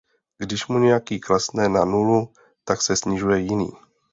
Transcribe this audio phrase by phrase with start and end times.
[0.37, 3.69] Když mu nějaký klesne na nulu tak se snižuje jiný.